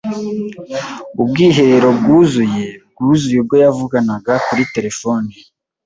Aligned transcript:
Ubwiherero 1.21 1.87
bwuzuye 1.99 2.65
bwuzuye 2.91 3.37
ubwo 3.41 3.55
yavuganaga 3.63 4.33
kuri 4.45 4.63
terefone. 4.73 5.31